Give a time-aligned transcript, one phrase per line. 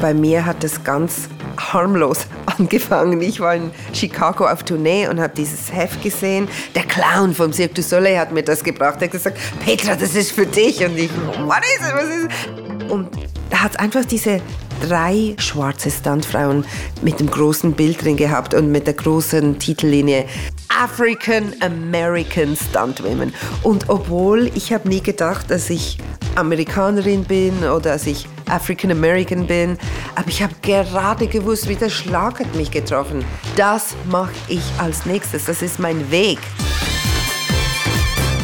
[0.00, 2.26] Bei mir hat es ganz harmlos
[2.58, 3.20] angefangen.
[3.20, 6.48] Ich war in Chicago auf Tournee und habe dieses Heft gesehen.
[6.74, 8.96] Der Clown vom Cirque du Soleil hat mir das gebracht.
[9.00, 10.84] Er hat gesagt, Petra, das ist für dich.
[10.84, 11.10] Und ich,
[11.44, 11.94] what is it?
[11.94, 12.90] Was ist?
[12.90, 13.08] Und
[13.50, 14.40] da hat einfach diese
[14.86, 16.64] drei schwarze Stuntfrauen
[17.02, 20.26] mit dem großen Bild drin gehabt und mit der großen Titellinie
[20.68, 23.32] African American Stuntwomen.
[23.62, 25.98] Und obwohl ich habe nie gedacht, dass ich
[26.34, 29.78] Amerikanerin bin oder dass ich African American bin,
[30.14, 33.24] aber ich habe gerade gewusst, wie der Schlag hat mich getroffen.
[33.56, 35.46] Das mache ich als nächstes.
[35.46, 36.38] Das ist mein Weg.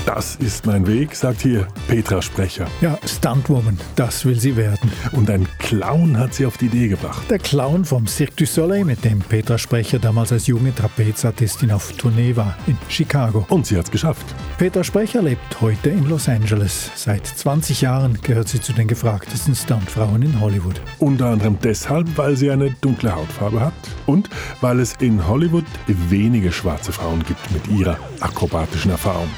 [0.07, 2.67] Das ist mein Weg, sagt hier Petra Sprecher.
[2.83, 4.93] Ja, Stuntwoman, das will sie werden.
[5.13, 7.23] Und ein Clown hat sie auf die Idee gebracht.
[7.31, 11.91] Der Clown vom Cirque du Soleil, mit dem Petra Sprecher damals als junge Trapezartistin auf
[11.93, 13.47] Tournee war in Chicago.
[13.49, 14.27] Und sie hat es geschafft.
[14.59, 16.91] Petra Sprecher lebt heute in Los Angeles.
[16.97, 20.83] Seit 20 Jahren gehört sie zu den gefragtesten Stuntfrauen in Hollywood.
[20.99, 23.73] Unter anderem deshalb, weil sie eine dunkle Hautfarbe hat
[24.05, 24.29] und
[24.61, 29.29] weil es in Hollywood wenige schwarze Frauen gibt mit ihrer akrobatischen Erfahrung.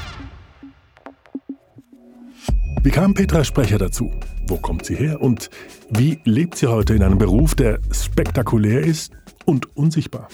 [2.82, 4.12] Wie kam Petra Sprecher dazu?
[4.46, 5.20] Wo kommt sie her?
[5.20, 5.50] Und
[5.90, 9.12] wie lebt sie heute in einem Beruf, der spektakulär ist
[9.44, 10.28] und unsichtbar?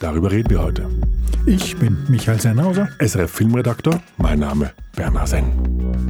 [0.00, 0.88] Darüber reden wir heute.
[1.46, 2.88] Ich bin Michael Sennhauser.
[2.98, 4.02] SRF Filmredaktor.
[4.16, 6.09] Mein Name Bernhard Senn.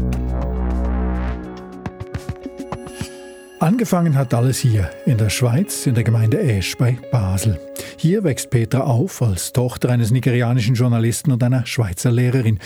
[3.61, 7.61] Angefangen hat alles hier in der Schweiz, in der Gemeinde Esch bei Basel.
[7.99, 12.59] Hier wächst Petra auf als Tochter eines nigerianischen Journalisten und einer Schweizer Lehrerin.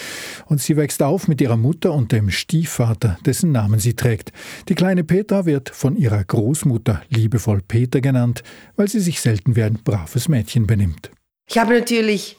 [0.47, 4.31] Und sie wächst auf mit ihrer Mutter und dem Stiefvater, dessen Namen sie trägt.
[4.69, 8.45] Die kleine Petra wird von ihrer Großmutter liebevoll Peter genannt,
[8.77, 11.11] weil sie sich selten wie ein braves Mädchen benimmt.
[11.49, 12.37] Ich habe natürlich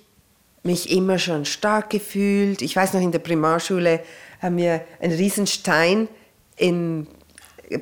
[0.63, 2.61] mich immer schon stark gefühlt.
[2.61, 3.99] Ich weiß noch, in der Primarschule
[4.41, 6.07] haben wir einen Riesenstein
[6.55, 7.07] in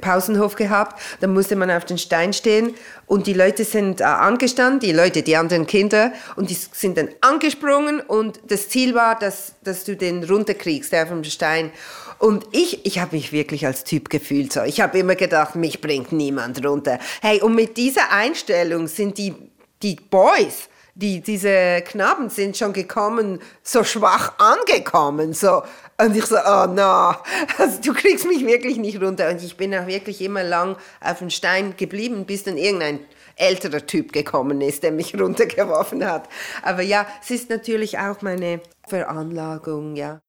[0.01, 1.01] Pausenhof gehabt.
[1.19, 2.73] Da musste man auf den Stein stehen
[3.05, 7.09] und die Leute sind äh, angestanden, die Leute, die anderen Kinder, und die sind dann
[7.21, 11.71] angesprungen und das Ziel war, dass, dass du den runterkriegst, der vom Stein.
[12.19, 14.61] Und ich, ich habe mich wirklich als Typ gefühlt so.
[14.63, 16.99] Ich habe immer gedacht, mich bringt niemand runter.
[17.21, 19.33] Hey, und mit dieser Einstellung sind die,
[19.81, 25.63] die Boys, die, diese Knaben sind schon gekommen, so schwach angekommen, so,
[25.99, 27.15] und ich so, oh no,
[27.57, 29.29] also, du kriegst mich wirklich nicht runter.
[29.29, 32.99] Und ich bin auch wirklich immer lang auf dem Stein geblieben, bis dann irgendein
[33.35, 36.29] älterer Typ gekommen ist, der mich runtergeworfen hat.
[36.61, 40.21] Aber ja, es ist natürlich auch meine Veranlagung, ja.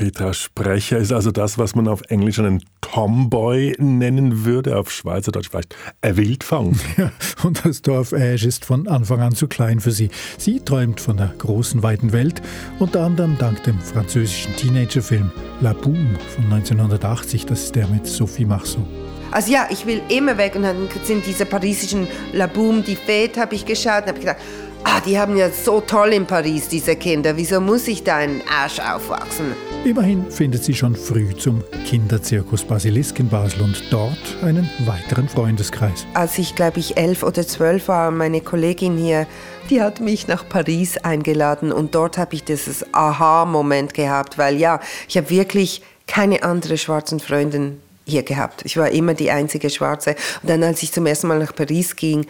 [0.00, 5.50] Petra Sprecher ist also das, was man auf Englisch einen Tomboy nennen würde, auf Schweizerdeutsch
[5.50, 6.74] vielleicht ein Wildfang.
[6.96, 7.12] Ja,
[7.44, 10.08] und das Dorf Ash ist von Anfang an zu klein für sie.
[10.38, 12.40] Sie träumt von der großen, weiten Welt,
[12.78, 18.46] unter anderem dank dem französischen Teenagerfilm La Boom von 1980, das ist der mit Sophie
[18.46, 18.86] Marceau.
[19.32, 23.36] Also ja, ich will immer weg und dann sind diese parisischen La Boom, die Fête,
[23.36, 24.38] habe ich geschaut und habe gedacht,
[24.84, 28.42] ah, die haben ja so toll in Paris, diese Kinder, wieso muss ich da in
[28.48, 29.52] Asch aufwachsen?
[29.84, 36.06] Immerhin findet sie schon früh zum Kinderzirkus Basilisk in Basel und dort einen weiteren Freundeskreis.
[36.12, 39.26] Als ich, glaube ich, elf oder zwölf war, meine Kollegin hier,
[39.70, 44.80] die hat mich nach Paris eingeladen und dort habe ich dieses Aha-Moment gehabt, weil ja,
[45.08, 47.80] ich habe wirklich keine anderen schwarzen Freundin
[48.10, 48.62] hier gehabt.
[48.64, 50.16] Ich war immer die einzige Schwarze.
[50.42, 52.26] Und dann, als ich zum ersten Mal nach Paris ging,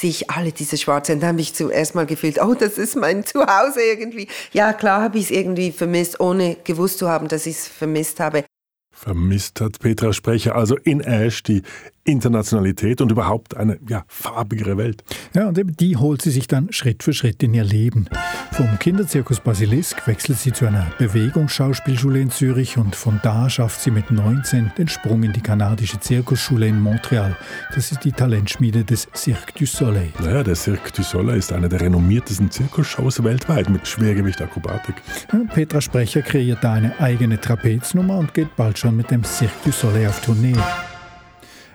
[0.00, 1.20] sehe ich alle diese Schwarzen.
[1.20, 4.28] Dann habe ich zum ersten Mal gefühlt, oh, das ist mein Zuhause irgendwie.
[4.52, 8.20] Ja, klar habe ich es irgendwie vermisst, ohne gewusst zu haben, dass ich es vermisst
[8.20, 8.44] habe.
[8.92, 11.62] Vermisst hat Petra Sprecher also in Ash die
[12.04, 15.02] Internationalität und überhaupt eine ja, farbigere Welt.
[15.34, 18.08] Ja, und eben die holt sie sich dann Schritt für Schritt in ihr Leben.
[18.52, 23.90] Vom Kinderzirkus Basilisk wechselt sie zu einer Bewegungsschauspielschule in Zürich und von da schafft sie
[23.90, 27.36] mit 19 den Sprung in die kanadische Zirkusschule in Montreal.
[27.74, 30.12] Das ist die Talentschmiede des Cirque du Soleil.
[30.22, 34.94] Naja, der Cirque du Soleil ist eine der renommiertesten Zirkusshows weltweit mit Schwergewichtakrobatik.
[35.32, 39.52] Ja, Petra Sprecher kreiert da eine eigene Trapeznummer und geht bald schon mit dem Cirque
[39.64, 40.54] du Soleil auf Tournee.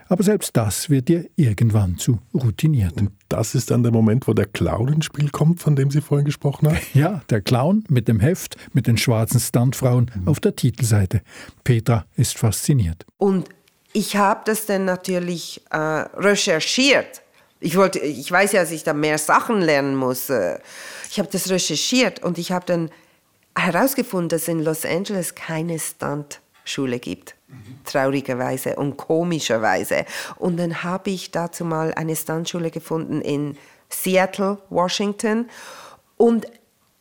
[0.09, 2.99] Aber selbst das wird ihr irgendwann zu routiniert.
[2.99, 6.01] Und das ist dann der Moment, wo der Clown ins Spiel kommt, von dem Sie
[6.01, 6.79] vorhin gesprochen haben?
[6.95, 10.27] Ja, der Clown mit dem Heft, mit den schwarzen Stuntfrauen mhm.
[10.27, 11.21] auf der Titelseite.
[11.63, 13.05] Petra ist fasziniert.
[13.17, 13.49] Und
[13.93, 17.21] ich habe das dann natürlich äh, recherchiert.
[17.59, 20.31] Ich, wollte, ich weiß ja, dass ich da mehr Sachen lernen muss.
[21.11, 22.89] Ich habe das recherchiert und ich habe dann
[23.55, 27.35] herausgefunden, dass in Los Angeles keine Stuntschule gibt
[27.85, 30.05] traurigerweise und komischerweise.
[30.37, 33.57] Und dann habe ich dazu mal eine Stuntschule gefunden in
[33.89, 35.49] Seattle, Washington.
[36.17, 36.47] Und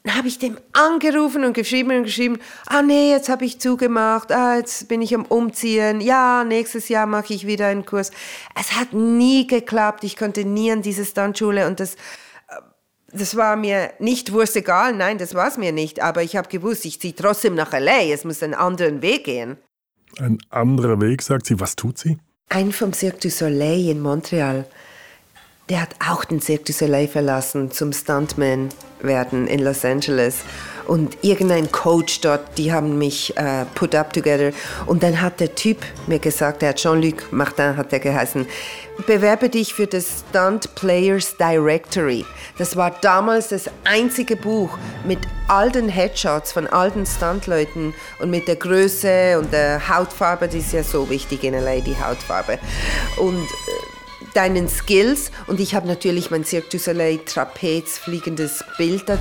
[0.04, 4.32] Dann habe ich dem angerufen und geschrieben und geschrieben, ah nee, jetzt habe ich zugemacht,
[4.32, 8.10] ah, jetzt bin ich am Umziehen, ja, nächstes Jahr mache ich wieder einen Kurs.
[8.58, 11.96] Es hat nie geklappt, ich konnte nie an diese Standschule und das,
[13.12, 16.86] das war mir nicht egal, nein, das war es mir nicht, aber ich habe gewusst,
[16.86, 19.58] ich ziehe trotzdem nach L.A., es muss einen anderen Weg gehen.
[20.18, 21.60] Ein anderer Weg, sagt sie.
[21.60, 22.18] Was tut sie?
[22.48, 24.66] Ein vom Cirque du Soleil in Montreal
[25.68, 28.70] der hat auch den Cirque du Soleil verlassen zum Stuntman
[29.00, 30.38] werden in Los Angeles.
[30.88, 34.52] Und irgendein Coach dort, die haben mich äh, put up together.
[34.86, 38.46] Und dann hat der Typ mir gesagt, der hat Jean-Luc Martin hat er geheißen,
[39.06, 42.24] bewerbe dich für das Stunt Players Directory.
[42.56, 48.30] Das war damals das einzige Buch mit all den Headshots von all den Stuntleuten und
[48.30, 52.58] mit der Größe und der Hautfarbe, die ist ja so wichtig in LA, die Hautfarbe.
[53.18, 53.98] Und äh,
[54.34, 55.30] deinen Skills.
[55.46, 59.16] Und ich habe natürlich mein Cirque du Soleil Trapez fliegendes Bild da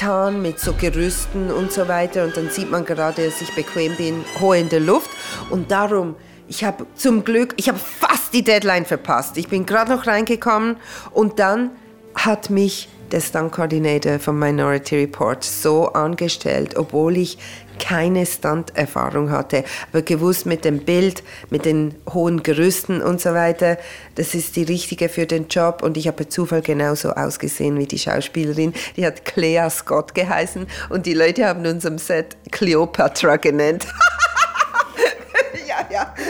[0.00, 2.24] reingetan mit so Gerüsten und so weiter.
[2.24, 5.10] Und dann sieht man gerade, dass ich bequem bin, hoch in der Luft.
[5.50, 6.16] Und darum,
[6.48, 9.36] ich habe zum Glück, ich habe fast die Deadline verpasst.
[9.36, 10.76] Ich bin gerade noch reingekommen
[11.12, 11.70] und dann
[12.14, 17.38] hat mich der Stunt Coordinator vom Minority Report so angestellt, obwohl ich
[17.80, 23.78] keine Stunt-Erfahrung hatte, aber gewusst mit dem Bild, mit den hohen Gerüsten und so weiter,
[24.14, 27.98] das ist die richtige für den Job und ich habe Zufall genauso ausgesehen wie die
[27.98, 28.74] Schauspielerin.
[28.96, 33.86] Die hat Clea Scott geheißen und die Leute haben uns am Set Cleopatra genannt.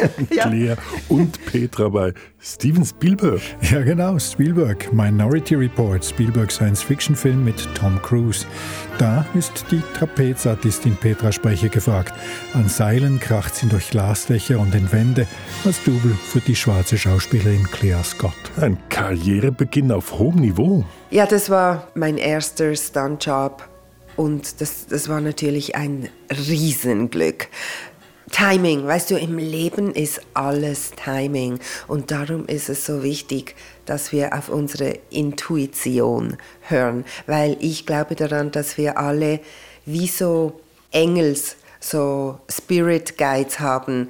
[0.30, 0.48] ja.
[0.48, 0.76] Claire
[1.08, 3.40] und Petra bei Steven Spielberg.
[3.70, 4.92] Ja, genau, Spielberg.
[4.92, 8.46] Minority Report, Spielberg Science-Fiction-Film mit Tom Cruise.
[8.98, 12.14] Da ist die Trapezartistin Petra Sprecher gefragt.
[12.54, 15.26] An Seilen kracht sie durch Glasdächer und in Wände
[15.64, 18.32] als Double für die schwarze Schauspielerin Claire Scott.
[18.60, 20.84] Ein Karrierebeginn auf hohem Niveau.
[21.10, 23.68] Ja, das war mein erster Stuntjob.
[24.16, 27.48] Und das, das war natürlich ein Riesenglück.
[28.32, 33.56] Timing, weißt du, im Leben ist alles Timing und darum ist es so wichtig,
[33.86, 39.40] dass wir auf unsere Intuition hören, weil ich glaube daran, dass wir alle
[39.84, 40.60] wie so
[40.92, 44.08] Engels, so Spirit Guides haben.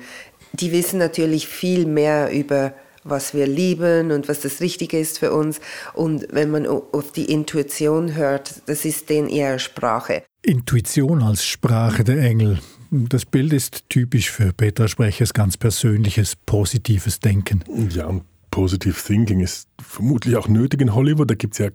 [0.53, 5.33] Die wissen natürlich viel mehr über was wir lieben und was das Richtige ist für
[5.33, 5.61] uns.
[5.95, 10.23] Und wenn man auf die Intuition hört, das ist denen eher Sprache.
[10.43, 12.59] Intuition als Sprache der Engel.
[12.91, 17.63] Das Bild ist typisch für Petra Sprechers ganz persönliches, positives Denken.
[17.91, 21.31] Ja, und Positive Thinking ist vermutlich auch nötig in Hollywood.
[21.31, 21.69] Da gibt es ja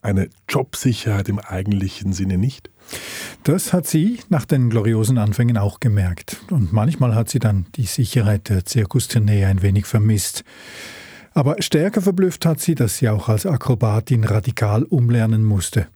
[0.00, 2.70] eine Jobsicherheit im eigentlichen Sinne nicht.
[3.42, 6.40] Das hat sie nach den gloriosen Anfängen auch gemerkt.
[6.50, 10.44] Und manchmal hat sie dann die Sicherheit der Zirkustournee ein wenig vermisst.
[11.32, 15.86] Aber stärker verblüfft hat sie, dass sie auch als Akrobatin radikal umlernen musste.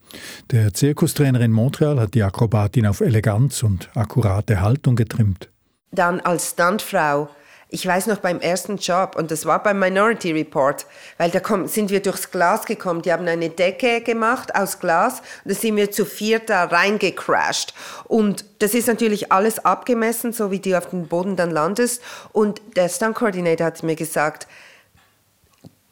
[0.53, 5.51] Der Zirkustrainer in Montreal hat die Akrobatin auf Eleganz und akkurate Haltung getrimmt.
[5.91, 7.29] Dann als Stuntfrau
[7.75, 10.87] ich weiß noch beim ersten Job, und das war beim Minority Report,
[11.19, 13.03] weil da komm, sind wir durchs Glas gekommen.
[13.03, 17.75] Die haben eine Decke gemacht aus Glas und da sind wir zu viert da reingecrashed.
[18.05, 22.01] Und das ist natürlich alles abgemessen, so wie du auf dem Boden dann landest.
[22.31, 24.47] Und der Stunt Coordinator hat mir gesagt,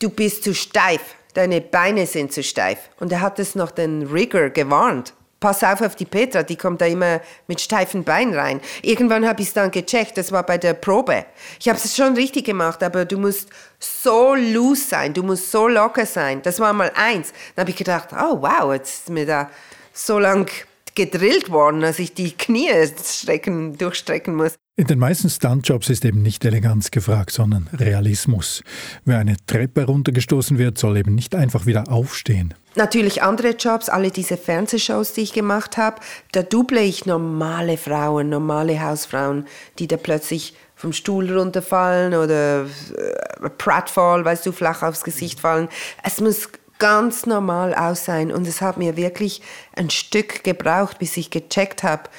[0.02, 1.00] du bist zu steif,
[1.34, 2.90] deine Beine sind zu steif.
[2.98, 5.14] Und er hat es noch den Rigger gewarnt.
[5.40, 8.60] Pass auf auf die Petra, die kommt da immer mit steifen Beinen rein.
[8.82, 11.26] Irgendwann habe ich es dann gecheckt, das war bei der Probe.
[11.58, 13.48] Ich habe es schon richtig gemacht, aber du musst
[13.80, 16.42] so loose sein, du musst so locker sein.
[16.42, 17.32] Das war mal eins.
[17.56, 19.50] Dann habe ich gedacht, oh wow, jetzt ist mir da
[19.92, 20.48] so lang
[20.94, 22.70] gedrillt worden, dass ich die Knie
[23.02, 24.54] strecken, durchstrecken muss.
[24.74, 28.62] In den meisten Stuntjobs ist eben nicht Eleganz gefragt, sondern Realismus.
[29.04, 32.54] Wer eine Treppe runtergestoßen wird, soll eben nicht einfach wieder aufstehen.
[32.74, 36.00] Natürlich andere Jobs, alle diese Fernsehshows, die ich gemacht habe,
[36.32, 39.44] da double ich normale Frauen, normale Hausfrauen,
[39.78, 45.68] die da plötzlich vom Stuhl runterfallen oder äh, Pratfall, weißt du, flach aufs Gesicht fallen.
[46.02, 46.48] Es muss
[46.82, 49.40] ganz normal aus sein und es hat mir wirklich
[49.76, 52.10] ein Stück gebraucht, bis ich gecheckt habe,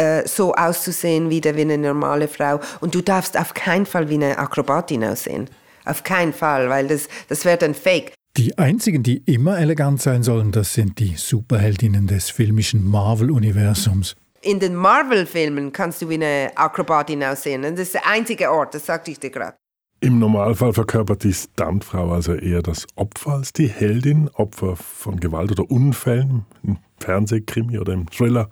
[0.00, 2.60] äh, so auszusehen wieder wie eine normale Frau.
[2.80, 5.48] Und du darfst auf keinen Fall wie eine Akrobatin aussehen.
[5.84, 8.12] Auf keinen Fall, weil das, das wäre dann fake.
[8.36, 14.14] Die einzigen, die immer elegant sein sollen, das sind die Superheldinnen des filmischen Marvel-Universums.
[14.42, 17.62] In den Marvel-Filmen kannst du wie eine Akrobatin aussehen.
[17.62, 19.59] das ist der einzige Ort, das sagte ich dir gerade.
[20.02, 25.50] Im Normalfall verkörpert die Stuntfrau also eher das Opfer als die Heldin, Opfer von Gewalt
[25.50, 28.48] oder Unfällen, im Fernsehkrimi oder im Thriller.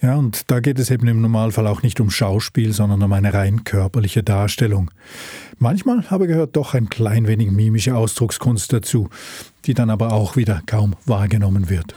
[0.00, 3.34] Ja, und da geht es eben im Normalfall auch nicht um Schauspiel, sondern um eine
[3.34, 4.90] rein körperliche Darstellung.
[5.58, 9.10] Manchmal habe gehört doch ein klein wenig mimische Ausdruckskunst dazu,
[9.66, 11.94] die dann aber auch wieder kaum wahrgenommen wird.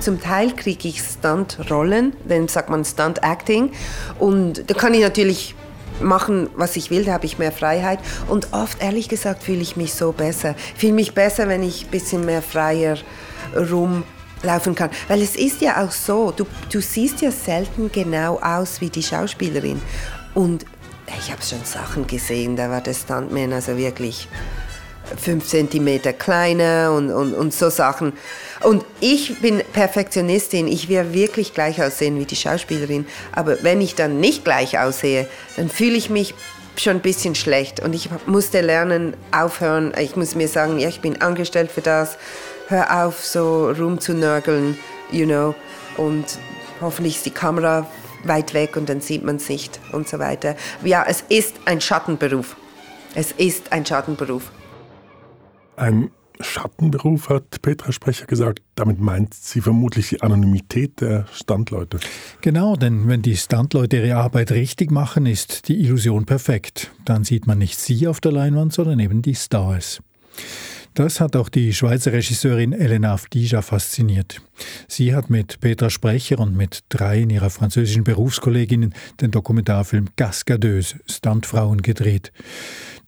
[0.00, 3.70] zum Teil kriege ich Stunt-Rollen, dann sagt man Stunt-Acting.
[4.18, 5.54] Und da kann ich natürlich
[6.00, 7.98] machen, was ich will, da habe ich mehr Freiheit.
[8.28, 10.54] Und oft, ehrlich gesagt, fühle ich mich so besser.
[10.76, 12.96] Fühle mich besser, wenn ich ein bisschen mehr freier
[13.54, 14.90] rumlaufen kann.
[15.08, 19.02] Weil es ist ja auch so, du, du siehst ja selten genau aus wie die
[19.02, 19.80] Schauspielerin.
[20.34, 20.64] Und
[21.18, 24.28] ich habe schon Sachen gesehen, da war der Stuntman also wirklich
[25.16, 28.12] fünf Zentimeter kleiner und, und, und so Sachen.
[28.60, 33.06] Und ich bin Perfektionistin, ich will wirklich gleich aussehen wie die Schauspielerin.
[33.32, 36.34] Aber wenn ich dann nicht gleich aussehe, dann fühle ich mich
[36.76, 37.80] schon ein bisschen schlecht.
[37.80, 39.92] Und ich musste lernen, aufhören.
[39.98, 42.18] Ich muss mir sagen, ja, ich bin angestellt für das.
[42.68, 44.78] Hör auf, so rumzunörgeln,
[45.10, 45.54] you know.
[45.96, 46.38] Und
[46.80, 47.86] hoffentlich ist die Kamera
[48.24, 50.56] weit weg und dann sieht man es nicht und so weiter.
[50.84, 52.56] Ja, es ist ein Schattenberuf.
[53.14, 54.50] Es ist ein Schattenberuf.
[55.78, 58.62] Ein Schattenberuf, hat Petra Sprecher gesagt.
[58.74, 62.00] Damit meint sie vermutlich die Anonymität der Standleute.
[62.40, 66.90] Genau, denn wenn die Standleute ihre Arbeit richtig machen, ist die Illusion perfekt.
[67.04, 70.00] Dann sieht man nicht sie auf der Leinwand, sondern eben die Stars.
[70.98, 74.42] Das hat auch die Schweizer Regisseurin Elena Avdija fasziniert.
[74.88, 81.82] Sie hat mit Petra Sprecher und mit drei ihrer französischen Berufskolleginnen den Dokumentarfilm Cascadeuse, Stuntfrauen
[81.82, 82.32] gedreht.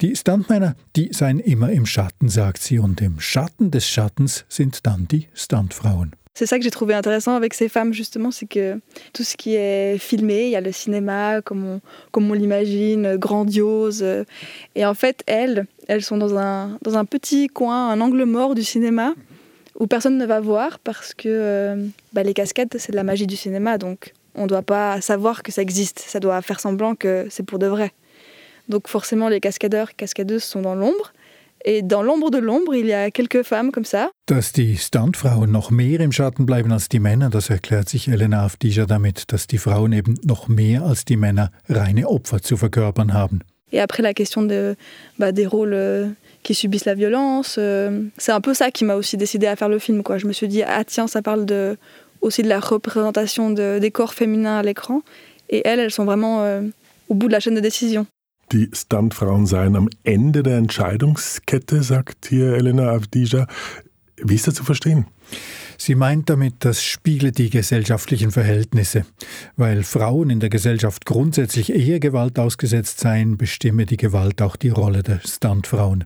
[0.02, 4.86] Die Stuntmänner, die seien immer im Schatten, sagt sie, und im Schatten des Schattens sind
[4.86, 6.14] dann die Stuntfrauen.
[6.34, 8.78] C'est ça que j'ai trouvé intéressant avec ces femmes, justement, c'est que
[9.12, 11.80] tout ce qui est filmé, il y a le cinéma comme
[12.14, 14.04] on, l'imagine, grandiose.
[14.74, 18.54] Et en fait, elles, elles sont dans un, dans un petit coin, un angle mort
[18.54, 19.14] du cinéma,
[19.78, 23.26] où personne ne va voir parce que euh, bah, les cascades, c'est de la magie
[23.26, 23.78] du cinéma.
[23.78, 25.98] Donc, on ne doit pas savoir que ça existe.
[25.98, 27.92] Ça doit faire semblant que c'est pour de vrai.
[28.68, 31.12] Donc, forcément, les cascadeurs, cascadeuses sont dans l'ombre.
[31.64, 34.10] Et dans l'ombre de l'ombre, il y a quelques femmes comme ça.
[34.26, 38.44] Dass die Stuntfrauen noch mehr im Schatten bleiben als die Männer, das erklärt sich Elena
[38.44, 43.12] Avdija damit, dass die Frauen eben noch mehr als die Männer reine Opfer zu verkörpern
[43.12, 43.40] haben.
[43.72, 44.74] Et après la question de,
[45.18, 46.08] bah, des rôles euh,
[46.42, 49.68] qui subissent la violence, euh, c'est un peu ça qui m'a aussi décidé à faire
[49.68, 50.02] le film.
[50.02, 50.18] Quoi.
[50.18, 51.76] Je me suis dit, ah tiens, ça parle de,
[52.20, 55.02] aussi de la représentation de, des corps féminins à l'écran.
[55.50, 56.62] Et elles, elles sont vraiment euh,
[57.08, 58.06] au bout de la chaîne de décision.
[58.52, 63.46] Die Stuntfrauen seien am Ende der Entscheidungskette, sagt hier Elena Avdija.
[64.16, 65.06] Wie ist das zu verstehen?
[65.78, 69.06] Sie meint damit, das spiegelt die gesellschaftlichen Verhältnisse.
[69.56, 74.68] Weil Frauen in der Gesellschaft grundsätzlich eher Gewalt ausgesetzt seien, bestimme die Gewalt auch die
[74.68, 76.04] Rolle der Stuntfrauen.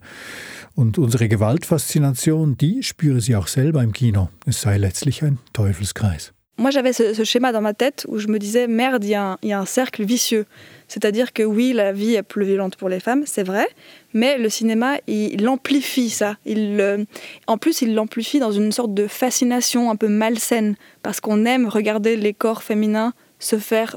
[0.75, 4.29] Und unsere Gewaltfaszination, die spüre sie auch selber im Kino.
[4.45, 6.35] Es sei letztlich ein Teufelskreis.
[6.57, 9.53] Moi, j'avais ce, schéma dans ma tête où je me disais, merde, il y, y,
[9.53, 10.47] a un cercle vicieux.
[10.87, 13.67] C'est-à-dire que oui, la vie est plus violente pour les femmes, c'est vrai,
[14.13, 16.37] mais le cinéma, il, amplifie ça.
[16.45, 17.05] Il, euh,
[17.49, 21.67] en plus, il l'amplifie dans une sorte de fascination un peu malsaine, parce qu'on aime
[21.67, 23.97] regarder les corps féminins se faire,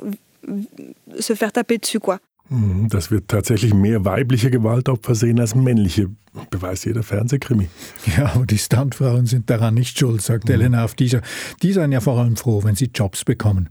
[1.20, 2.20] se faire taper dessus, quoi.
[2.50, 6.10] Mhm, das wird tatsächlich mehr weibliche Gewaltopfer sehen als männliche.
[6.50, 7.68] Beweist jeder Fernsehkrimi.
[8.16, 10.54] Ja, aber die Stuntfrauen sind daran nicht schuld, sagt mhm.
[10.54, 11.22] Elena auf dieser.
[11.62, 13.70] Die seien ja vor allem froh, wenn sie Jobs bekommen.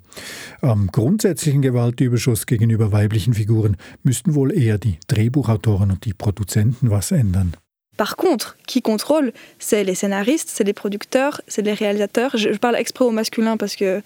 [0.61, 7.13] Am grundsätzlichen Gewaltüberschuss gegenüber weiblichen Figuren müssten wohl eher die Drehbuchautoren und die Produzenten was
[7.13, 7.55] ändern.
[7.97, 12.37] Par contre, qui contrôle, c'est les scénaristes, c'est les producteurs, c'est les réalisateurs.
[12.37, 14.03] Je, je parle exprès au masculin parce que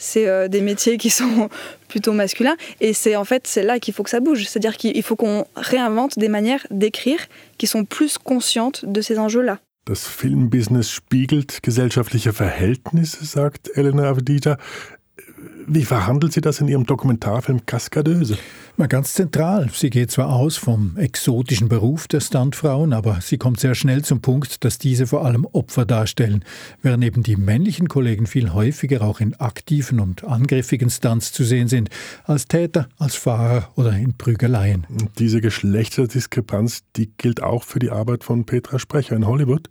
[0.00, 1.48] c'est euh, des métiers qui sont
[1.88, 2.56] plutôt masculins.
[2.80, 4.46] Et c'est en fait c'est là qu'il faut que ça bouge.
[4.48, 7.20] C'est-à-dire qu'il faut qu'on réinvente des manières d'écrire
[7.58, 9.60] qui sont plus conscientes de ces enjeux-là.
[9.86, 14.56] Das Filmbusiness spiegelt gesellschaftliche Verhältnisse, sagt Elena Avdija.
[15.72, 18.36] Wie verhandelt sie das in ihrem Dokumentarfilm Kaskadeuse?
[18.76, 19.70] Mal ganz zentral.
[19.72, 24.20] Sie geht zwar aus vom exotischen Beruf der Stuntfrauen, aber sie kommt sehr schnell zum
[24.20, 26.44] Punkt, dass diese vor allem Opfer darstellen,
[26.82, 31.68] während eben die männlichen Kollegen viel häufiger auch in aktiven und angriffigen Stunts zu sehen
[31.68, 31.88] sind,
[32.24, 34.88] als Täter, als Fahrer oder in Prügeleien.
[34.88, 39.68] Und diese Geschlechterdiskrepanz, die gilt auch für die Arbeit von Petra Sprecher in Hollywood?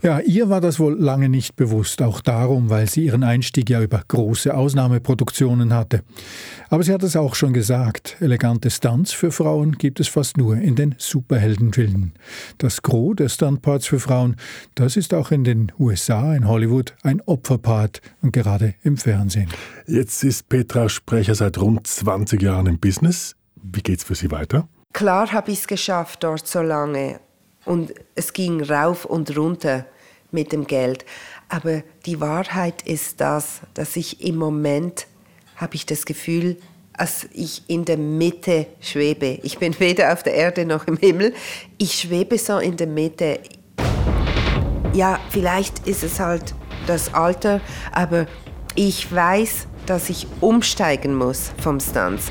[0.00, 3.82] Ja, ihr war das wohl lange nicht bewusst, auch darum, weil sie ihren Einstieg ja
[3.82, 6.02] über große Ausnahmeproduktionen hatte.
[6.68, 10.56] Aber sie hat es auch schon gesagt, elegante Stunts für Frauen gibt es fast nur
[10.56, 12.12] in den Superheldenfilmen.
[12.58, 14.36] Das Gros der Stuntparts für Frauen,
[14.74, 19.48] das ist auch in den USA, in Hollywood, ein Opferpart und gerade im Fernsehen.
[19.86, 23.34] Jetzt ist Petra Sprecher seit rund 20 Jahren im Business.
[23.62, 24.68] Wie geht's für Sie weiter?
[24.92, 27.20] Klar habe ich es geschafft dort so lange
[27.64, 29.86] und es ging rauf und runter
[30.32, 31.04] mit dem Geld.
[31.48, 35.06] Aber die Wahrheit ist das, dass ich im Moment
[35.60, 36.56] habe ich das Gefühl,
[36.94, 39.38] als ich in der Mitte schwebe.
[39.42, 41.34] Ich bin weder auf der Erde noch im Himmel.
[41.78, 43.40] Ich schwebe so in der Mitte.
[44.92, 46.54] Ja, vielleicht ist es halt
[46.86, 47.60] das Alter,
[47.92, 48.26] aber
[48.74, 52.26] ich weiß, dass ich umsteigen muss vom Stunts.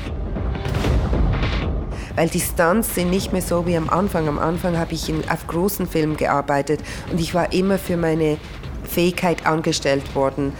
[2.16, 4.28] Weil die Stunts sind nicht mehr so wie am Anfang.
[4.28, 8.36] Am Anfang habe ich in, auf großen Filmen gearbeitet und ich war immer für meine
[8.84, 10.52] Fähigkeit angestellt worden.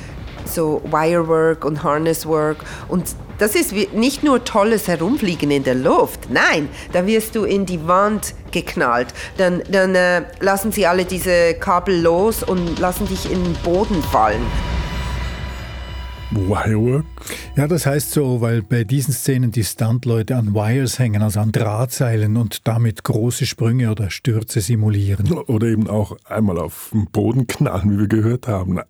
[0.44, 2.59] So Wirework und Harnesswork.
[2.88, 3.04] Und
[3.38, 6.28] das ist nicht nur tolles Herumfliegen in der Luft.
[6.30, 9.09] Nein, da wirst du in die Wand geknallt.
[9.38, 14.02] Dann, dann äh, lassen sie alle diese Kabel los und lassen dich in den Boden
[14.02, 14.42] fallen.
[16.30, 17.06] Wirework?
[17.56, 21.50] Ja, das heißt so, weil bei diesen Szenen die Stuntleute an Wires hängen, also an
[21.50, 25.32] Drahtseilen und damit große Sprünge oder Stürze simulieren.
[25.32, 28.80] Oder eben auch einmal auf den Boden knallen, wie wir gehört haben.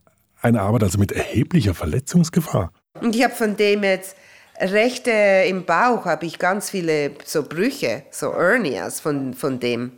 [0.43, 2.73] Eine Arbeit also mit erheblicher Verletzungsgefahr.
[3.01, 4.17] Und ich habe von dem jetzt
[4.59, 9.93] recht äh, im Bauch habe ich ganz viele so Brüche, so Hernias von, von dem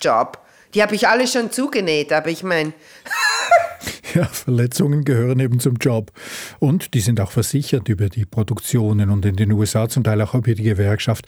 [0.00, 0.38] Job.
[0.74, 2.72] Die habe ich alle schon zugenäht, aber ich meine.
[4.14, 6.12] ja, Verletzungen gehören eben zum Job.
[6.58, 10.34] Und die sind auch versichert über die Produktionen und in den USA zum Teil auch
[10.34, 11.26] über die Gewerkschaft.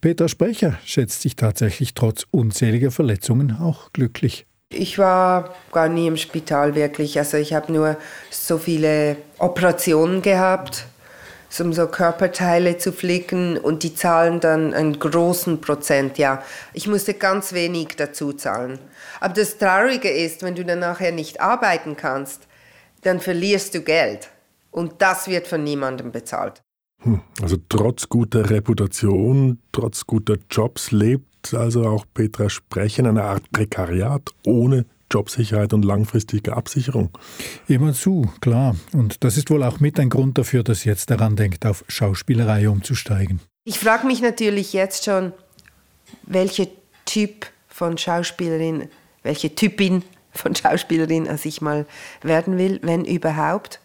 [0.00, 4.47] Peter Sprecher schätzt sich tatsächlich trotz unzähliger Verletzungen auch glücklich.
[4.70, 7.18] Ich war gar nie im Spital wirklich.
[7.18, 7.96] Also ich habe nur
[8.30, 10.86] so viele Operationen gehabt
[11.60, 16.42] um so Körperteile zu flicken und die zahlen dann einen großen Prozent, ja.
[16.74, 18.78] Ich musste ganz wenig dazu zahlen.
[19.18, 22.46] Aber das Traurige ist, wenn du dann nachher nicht arbeiten kannst,
[23.00, 24.28] dann verlierst du Geld.
[24.70, 26.60] Und das wird von niemandem bezahlt.
[27.02, 33.24] Hm, also trotz guter Reputation, trotz guter Jobs lebt also auch Petra Sprechen in einer
[33.24, 37.10] Art Prekariat ohne Jobsicherheit und langfristige Absicherung.
[37.66, 38.76] Immer zu, klar.
[38.92, 41.84] Und das ist wohl auch mit ein Grund dafür, dass sie jetzt daran denkt, auf
[41.88, 43.40] Schauspielerei umzusteigen.
[43.64, 45.32] Ich frage mich natürlich jetzt schon,
[46.24, 46.66] welcher
[47.04, 48.88] Typ von Schauspielerin,
[49.22, 50.02] welche Typin
[50.32, 51.86] von Schauspielerin als ich mal
[52.22, 53.80] werden will, wenn überhaupt.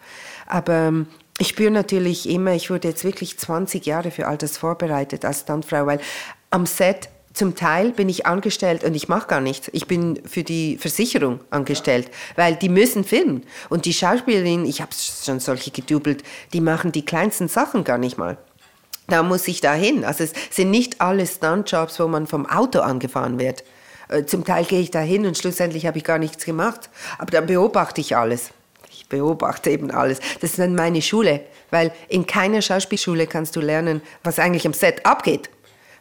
[0.45, 1.07] Aber ähm,
[1.39, 5.41] ich spüre natürlich immer, ich wurde jetzt wirklich 20 Jahre für all das vorbereitet als
[5.41, 6.00] Stuntfrau, weil
[6.50, 9.69] am Set zum Teil bin ich angestellt und ich mache gar nichts.
[9.73, 13.43] Ich bin für die Versicherung angestellt, weil die müssen filmen.
[13.69, 18.17] Und die Schauspielerin, ich habe schon solche gedoubelt, die machen die kleinsten Sachen gar nicht
[18.17, 18.37] mal.
[19.07, 20.05] Da muss ich da hin.
[20.05, 23.63] Also es sind nicht alle Stuntjobs, wo man vom Auto angefahren wird.
[24.09, 26.89] Äh, zum Teil gehe ich da hin und schlussendlich habe ich gar nichts gemacht.
[27.17, 28.51] Aber dann beobachte ich alles.
[28.91, 30.19] Ich beobachte eben alles.
[30.39, 31.41] Das ist dann meine Schule,
[31.72, 35.50] weil in keiner Schauspielschule kannst du lernen, was eigentlich am Set abgeht.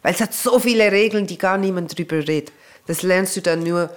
[0.03, 2.51] Weil es hat so viele Regeln, die gar niemand drüber redet.
[2.85, 3.89] Das lernst du dann nur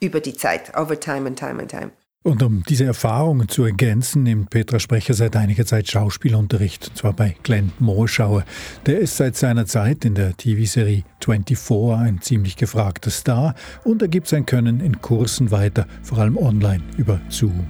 [0.00, 1.92] über die Zeit, over time and time and time.
[2.24, 7.12] Und um diese Erfahrungen zu ergänzen, nimmt Petra Sprecher seit einiger Zeit Schauspielunterricht, und zwar
[7.14, 8.44] bei Glenn Moorschauer.
[8.86, 14.08] Der ist seit seiner Zeit in der TV-Serie 24 ein ziemlich gefragter Star und er
[14.08, 17.66] gibt sein Können in Kursen weiter, vor allem online über Zoom.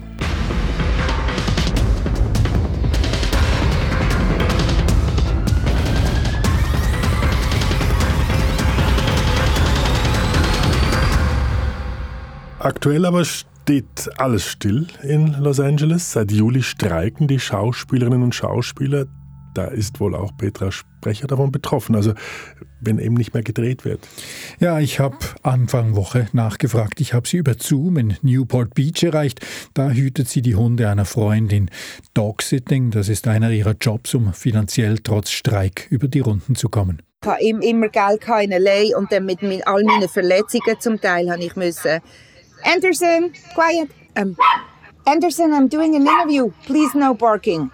[12.63, 16.13] Aktuell aber steht alles still in Los Angeles.
[16.13, 19.07] Seit Juli streiken die Schauspielerinnen und Schauspieler.
[19.53, 21.97] Da ist wohl auch Petra Sprecher davon betroffen.
[21.97, 22.15] Also
[22.81, 24.07] wenn eben nicht mehr gedreht wird.
[24.61, 27.01] Ja, ich habe Anfang Woche nachgefragt.
[27.01, 29.41] Ich habe sie über Zoom in Newport Beach erreicht.
[29.75, 31.69] Da hütet sie die Hunde einer Freundin.
[32.15, 37.03] Dogsitting, das ist einer ihrer Jobs, um finanziell trotz Streik über die Runden zu kommen.
[37.25, 41.43] Ich hatte immer Geld in LA und dann mit all meinen Verletzungen zum Teil habe
[41.43, 42.01] ich müssen
[42.65, 43.91] Anderson, quiet.
[44.17, 44.37] Um,
[45.07, 46.53] Anderson, I'm doing an interview.
[46.67, 47.71] Please no barking.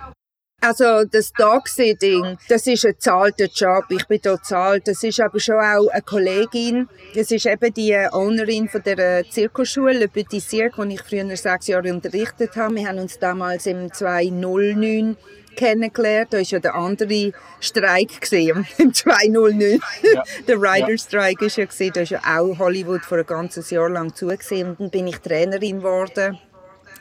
[0.61, 3.85] Also das Dog-Sitting, das ist ein zahlter Job.
[3.90, 4.88] Ich bin dort zahlt.
[4.88, 6.88] Das ist aber schon auch eine Kollegin.
[7.14, 11.68] Das ist eben die Ownerin von der Zirkusschule, Le Petit Cirque, die ich früher sechs
[11.68, 12.74] Jahre unterrichtet habe.
[12.74, 15.16] Wir haben uns damals im 2009
[15.59, 16.33] kennengelernt.
[16.33, 19.61] Da war ja der andere Streik gesehen, im 2009.
[19.61, 20.23] Ja.
[20.49, 21.92] der Rider Strike ist ja gesehen.
[21.94, 24.71] Da ist ja auch Hollywood vor ein ganzes Jahr lang zugesehen.
[24.71, 26.38] Und dann bin ich Trainerin geworden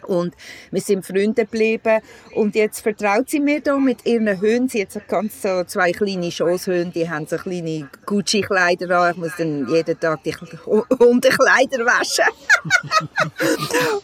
[0.03, 0.36] und
[0.71, 2.01] wir sind Freunde geblieben
[2.36, 4.69] und jetzt vertraut sie mir da mit ihren Hunden.
[4.69, 9.12] Sie hat ganz so zwei kleine Schosshunde, die haben so kleine Gucci-Kleider an.
[9.12, 12.25] Ich muss dann jeden Tag die Hundekleider waschen.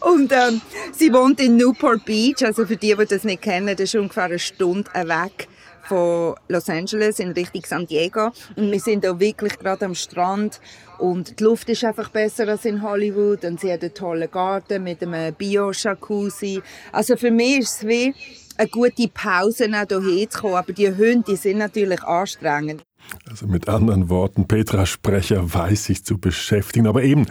[0.00, 0.60] und ähm,
[0.92, 4.24] sie wohnt in Newport Beach, also für die, die das nicht kennen, das ist ungefähr
[4.24, 5.48] eine Stunde weg
[5.84, 8.30] von Los Angeles in Richtung San Diego.
[8.56, 10.60] Und wir sind da wirklich gerade am Strand
[10.98, 14.82] und die Luft ist einfach besser als in Hollywood und sie hat einen tollen Garten
[14.82, 16.62] mit einem Bio-Jacuzzi.
[16.92, 18.14] Also für mich ist es wie
[18.56, 20.54] eine gute Pause, auch hierher zu kommen.
[20.54, 22.82] Aber die Hunde sind natürlich anstrengend.
[23.28, 27.26] Also mit anderen Worten, Petra Sprecher weiß sich zu beschäftigen, aber eben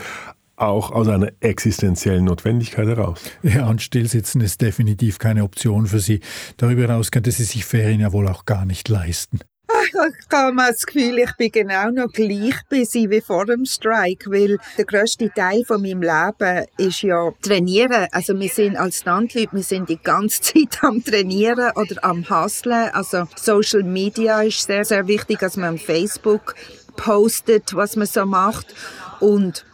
[0.55, 3.21] auch aus einer existenziellen Notwendigkeit heraus.
[3.41, 6.19] Ja, und Stillsitzen ist definitiv keine Option für Sie.
[6.57, 9.39] Darüber hinaus könnte sie sich Ferien ja wohl auch gar nicht leisten.
[9.85, 9.93] Ich
[10.31, 14.85] habe das Gefühl, ich bin genau noch gleich busy wie vor dem Strike, weil der
[14.85, 18.07] grösste Teil von meinem Leben ist ja trainieren.
[18.11, 22.89] Also wir sind als Standleute, wir sind die ganze Zeit am Trainieren oder am Hustlen.
[22.93, 26.55] Also Social Media ist sehr, sehr wichtig, dass man am Facebook
[26.95, 28.73] postet, was man so macht
[29.19, 29.65] und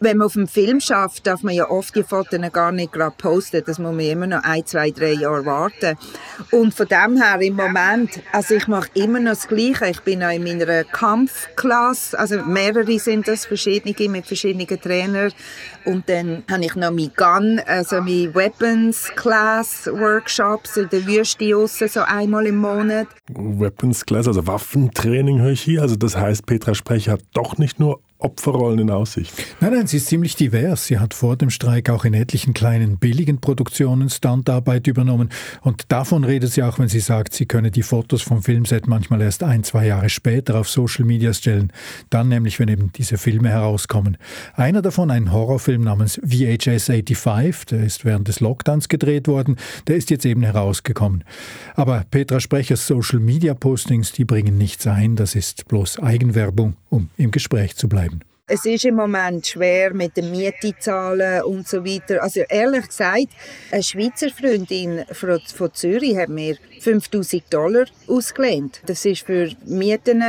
[0.00, 3.14] wenn man auf dem Film schafft, darf man ja oft die Fotos gar nicht gerade
[3.16, 3.62] posten.
[3.66, 5.96] Das muss man immer noch ein, zwei, drei Jahre warten.
[6.50, 9.86] Und von dem her im Moment, also ich mache immer noch das Gleiche.
[9.86, 15.32] Ich bin auch in meiner Kampfklasse, also mehrere sind das, verschiedene mit verschiedenen Trainern.
[15.84, 21.56] Und dann habe ich noch mein Gun, also mein Weapons Class Workshops in der Wüste
[21.66, 23.08] draussen, so einmal im Monat.
[23.28, 25.82] Weapons Class, also Waffentraining höre ich hier.
[25.82, 29.32] Also das heißt, Petra Sprecher hat doch nicht nur Opferrollen in Aussicht.
[29.60, 30.86] Nein, nein, sie ist ziemlich divers.
[30.86, 35.28] Sie hat vor dem Streik auch in etlichen kleinen billigen Produktionen Standarbeit übernommen
[35.62, 39.20] und davon redet sie auch, wenn sie sagt, sie könne die Fotos vom Filmset manchmal
[39.20, 41.72] erst ein, zwei Jahre später auf Social Media stellen.
[42.10, 44.16] Dann nämlich, wenn eben diese Filme herauskommen.
[44.54, 49.54] Einer davon, ein Horrorfilm namens VHS 85, der ist während des Lockdowns gedreht worden,
[49.86, 51.22] der ist jetzt eben herausgekommen.
[51.76, 57.10] Aber Petra Sprechers Social Media Postings, die bringen nichts ein, das ist bloß Eigenwerbung, um
[57.16, 58.15] im Gespräch zu bleiben.
[58.48, 62.22] Es ist im Moment schwer mit den Mietezahlen und so weiter.
[62.22, 63.26] Also ehrlich gesagt,
[63.72, 68.82] eine Schweizer Freundin von Zürich hat mir 5000 Dollar ausgelehnt.
[68.86, 70.22] Das ist für Mieten,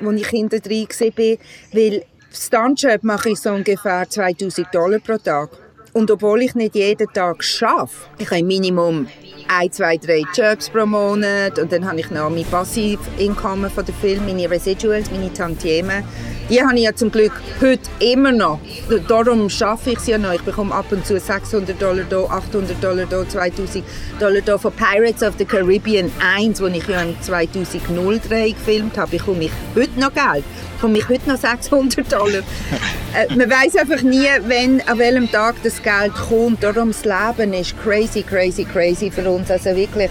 [0.00, 1.36] wo ich hinter drin war,
[1.72, 5.50] weil Stuntjob mache ich so ungefähr 2000 Dollar pro Tag.
[5.94, 9.06] Und obwohl ich nicht jeden Tag schaffe, ich habe Minimum
[9.46, 13.94] ein, zwei, drei Jobs pro Monat und dann habe ich noch mein Passiv-Income von dem
[13.94, 16.02] Film, meine Residuals, meine Tantiemen.
[16.50, 18.58] Die habe ich ja zum Glück heute immer noch.
[19.08, 20.34] Darum schaffe ich es ja noch.
[20.34, 23.82] Ich bekomme ab und zu 600 Dollar da, 800 Dollar da, 2000
[24.20, 24.58] Dollar da.
[24.58, 29.52] Von Pirates of the Caribbean 1, wo ich ja im 2003 gefilmt habe, bekomme ich
[29.74, 30.44] heute noch Geld.
[30.74, 32.42] Bekomme heute noch 600 Dollar.
[33.14, 36.62] äh, man weiß einfach nie, wenn, an welchem Tag das Geld kommt.
[36.62, 39.50] Darum das Leben ist crazy, crazy, crazy für uns.
[39.50, 40.10] Also wirklich.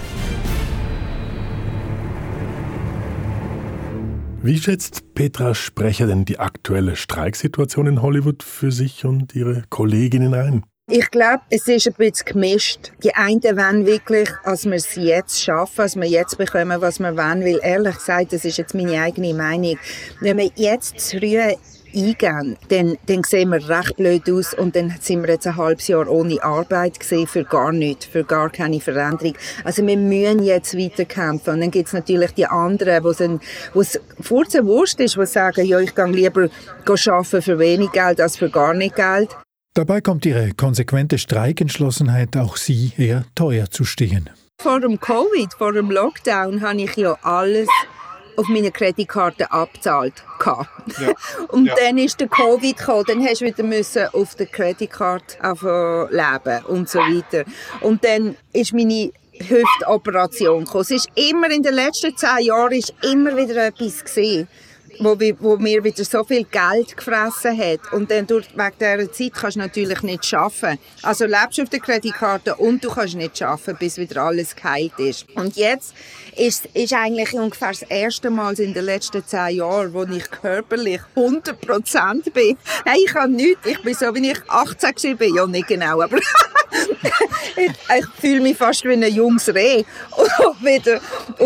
[4.42, 10.34] Wie schätzt Petra Sprecher denn die aktuelle Streiksituation in Hollywood für sich und ihre Kolleginnen
[10.34, 10.64] ein?
[10.92, 12.92] Ich glaube, es ist ein bisschen gemischt.
[13.04, 17.16] Die einen wollen wirklich, als wir es jetzt schaffen, als wir jetzt bekommen, was wir
[17.16, 19.78] wollen, weil ehrlich gesagt, das ist jetzt meine eigene Meinung.
[20.20, 21.40] Wenn wir jetzt zu früh
[21.96, 25.88] eingehen, dann, dann sehen wir recht blöd aus und dann sind wir jetzt ein halbes
[25.88, 29.36] Jahr ohne Arbeit gesehen für gar nichts, für gar keine Veränderung.
[29.64, 34.66] Also wir müssen jetzt weiterkämpfen und dann gibt es natürlich die anderen, wo es furzen
[34.66, 36.50] Wurst ist, die sagen, ja, ich gehe lieber
[36.86, 39.30] arbeiten für wenig Geld als für gar nicht Geld.
[39.76, 44.30] Dabei kommt ihre konsequente Streikentschlossenheit auch sie eher teuer zu stehen.
[44.62, 47.68] Vor dem Covid, vor dem Lockdown, habe ich ja alles
[48.38, 50.24] auf meine Kreditkarte abgezahlt.
[50.46, 51.14] Ja.
[51.50, 51.76] Und ja.
[51.76, 55.38] dann ist der Covid gekommen, dann hast du wieder müssen auf der Kreditkarte
[56.12, 57.46] leben und so weiter.
[57.82, 60.82] Und dann ist meine Hüftoperation gekommen.
[60.82, 64.48] Es ist immer in den letzten zehn Jahren ist immer wieder etwas gesehen
[65.00, 67.92] wo, wo mir wieder so viel Geld gefressen hat.
[67.92, 70.80] Und dann durch, wegen dieser Zeit kannst du natürlich nicht arbeiten.
[71.02, 74.98] Also lebst du auf der Kreditkarte und du kannst nicht arbeiten, bis wieder alles geheilt
[74.98, 75.26] ist.
[75.36, 75.94] Und jetzt
[76.36, 81.02] ist, ist eigentlich ungefähr das erste Mal in den letzten zehn Jahren, wo ich körperlich
[81.16, 82.58] 100% bin.
[82.86, 83.66] Hey, ich habe nichts.
[83.66, 85.28] Ich bin so, wie ich 18 war.
[85.28, 86.18] Ja, nicht genau, aber
[87.56, 89.84] ich, ich fühle mich fast wie ein junges Reh.
[90.68, 91.02] Und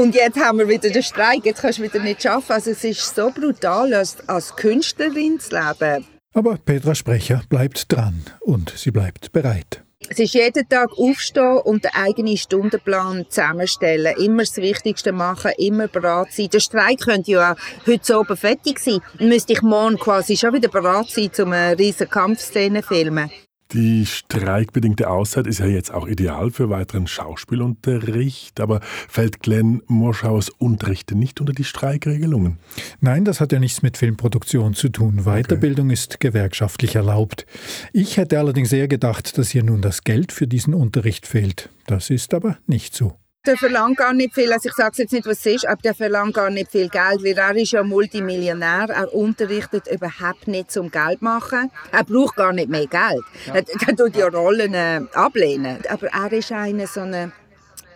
[0.06, 1.46] jetzt haben wir wieder den Streik.
[1.46, 2.54] Jetzt kannst du wieder nicht arbeiten.
[2.54, 6.06] Also es ist so brutal, als, als Künstlerin zu leben.
[6.34, 9.84] Aber Petra Sprecher bleibt dran und sie bleibt bereit.
[10.10, 14.16] Es ist jeden Tag aufstehen und den eigenen Stundenplan zusammenstellen.
[14.18, 16.50] Immer das Wichtigste machen, immer bereit sein.
[16.50, 19.00] Der Streik könnte ja auch heute oben fertig sein.
[19.18, 23.32] Dann müsste ich morgen quasi schon wieder bereit sein, um eine riesige Kampfszene zu filmen.
[23.73, 30.49] Die streikbedingte Auszeit ist ja jetzt auch ideal für weiteren Schauspielunterricht, aber fällt Glenn Morschaus
[30.49, 32.60] Unterricht nicht unter die Streikregelungen?
[33.01, 35.23] Nein, das hat ja nichts mit Filmproduktion zu tun.
[35.25, 35.93] Weiterbildung okay.
[35.93, 37.45] ist gewerkschaftlich erlaubt.
[37.91, 41.69] Ich hätte allerdings eher gedacht, dass ihr nun das Geld für diesen Unterricht fehlt.
[41.88, 43.17] Das ist aber nicht so
[43.48, 45.96] der verlangt gar nicht viel, also ich sage jetzt nicht, was es ist, aber der
[45.96, 50.92] verlangt gar nicht viel Geld, weil er ist ja Multimillionär, er unterrichtet überhaupt nicht zum
[50.92, 51.72] Geld machen.
[51.92, 53.24] Er braucht gar nicht mehr Geld.
[53.48, 53.56] Ja.
[53.56, 55.80] Er, er tut ja Rollen äh, ablehnen.
[55.90, 57.32] Aber er ist einer so ein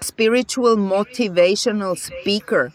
[0.04, 2.70] Spiritual Motivational Speaker.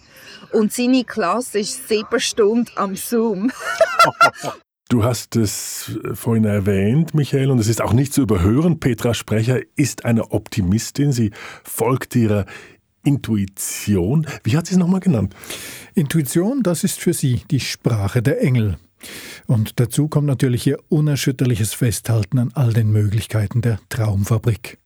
[0.52, 3.50] Und seine Klasse ist sieben Stunden am Zoom.
[4.88, 8.78] Du hast es vorhin erwähnt, Michael, und es ist auch nicht zu überhören.
[8.78, 11.10] Petra Sprecher ist eine Optimistin.
[11.10, 11.32] Sie
[11.64, 12.46] folgt ihrer
[13.02, 14.28] Intuition.
[14.44, 15.34] Wie hat sie es nochmal genannt?
[15.94, 18.76] Intuition, das ist für sie die Sprache der Engel.
[19.48, 24.78] Und dazu kommt natürlich ihr unerschütterliches Festhalten an all den Möglichkeiten der Traumfabrik.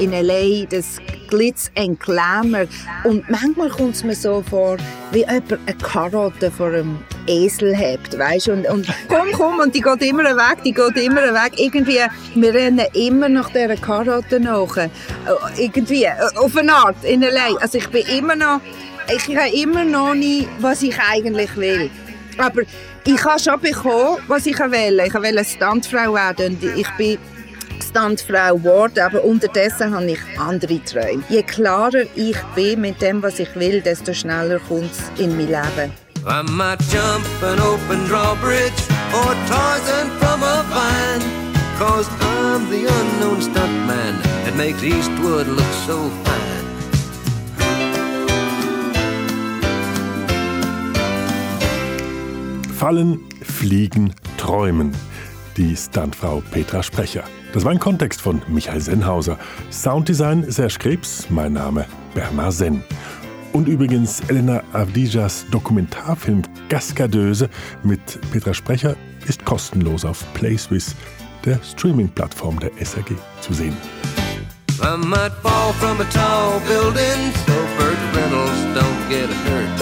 [0.00, 0.98] In LA, das
[1.32, 2.66] Glitz und Glamour.
[3.04, 4.76] Und manchmal kommt es mir so vor,
[5.12, 9.80] wie jemand eine Karotte vor einem Esel hat, weißt und, und komm, komm, und die
[9.80, 11.52] geht immer weg, die geht immer weg.
[11.56, 12.00] Irgendwie,
[12.34, 14.76] wir rennen immer nach dieser Karotte nach.
[15.56, 17.56] Irgendwie, auf eine Art, in LA.
[17.60, 18.60] Also ich bin immer noch,
[19.08, 21.90] ich habe immer noch nicht, was ich eigentlich will.
[22.36, 22.62] Aber
[23.06, 25.00] ich habe schon bekommen, was ich will.
[25.06, 27.18] Ich will Standfrau werden und ich bin
[27.82, 31.22] Stuntfrau geworden, aber unterdessen habe ich andere Träume.
[31.28, 35.48] Je klarer ich bin mit dem, was ich will, desto schneller kommt es in mein
[35.48, 35.92] Leben.
[36.24, 38.72] I might jump an open drawbridge
[39.12, 41.42] or Tarzan from a vine
[41.78, 46.32] Cause I'm the unknown stuntman that makes Eastwood look so fine
[52.82, 54.92] Fallen, Fliegen, Träumen.
[55.56, 57.24] Die Stuntfrau Petra Sprecher.
[57.52, 59.38] Das war ein Kontext von Michael Sennhauser.
[59.70, 61.84] Sounddesign Serge Krebs, mein Name
[62.14, 62.82] Bernard Senn.
[63.52, 67.50] Und übrigens Elena Avdijas Dokumentarfilm Gaskadöse
[67.82, 70.96] mit Petra Sprecher ist kostenlos auf PlaySwiss,
[71.44, 73.12] der Streaming-Plattform der SRG,
[73.42, 73.76] zu sehen.
[74.80, 79.80] I might fall from a tall building so Burt Reynolds don't get hurt.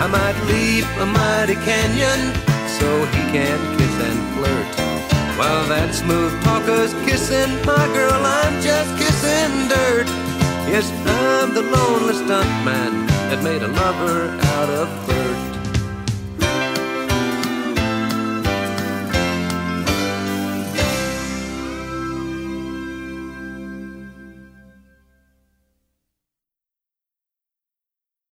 [0.00, 2.32] I might leap a mighty canyon
[2.66, 4.81] so he can kiss and flirt.
[5.38, 10.06] While that smooth talker's kissing my girl, I'm just kissing dirt.
[10.68, 15.21] Yes, I'm the lonely stuntman that made a lover out of her.